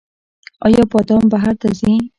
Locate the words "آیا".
0.65-0.83